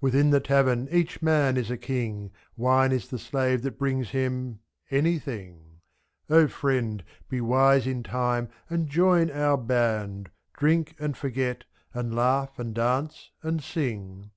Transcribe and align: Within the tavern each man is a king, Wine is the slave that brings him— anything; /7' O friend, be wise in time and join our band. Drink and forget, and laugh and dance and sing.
Within 0.00 0.30
the 0.30 0.38
tavern 0.38 0.86
each 0.92 1.20
man 1.22 1.56
is 1.56 1.72
a 1.72 1.76
king, 1.76 2.30
Wine 2.56 2.92
is 2.92 3.08
the 3.08 3.18
slave 3.18 3.62
that 3.62 3.80
brings 3.80 4.10
him— 4.10 4.60
anything; 4.92 5.80
/7' 6.30 6.34
O 6.36 6.46
friend, 6.46 7.02
be 7.28 7.40
wise 7.40 7.84
in 7.84 8.04
time 8.04 8.48
and 8.70 8.86
join 8.86 9.28
our 9.28 9.56
band. 9.56 10.30
Drink 10.56 10.94
and 11.00 11.16
forget, 11.16 11.64
and 11.92 12.14
laugh 12.14 12.60
and 12.60 12.76
dance 12.76 13.32
and 13.42 13.60
sing. 13.60 14.30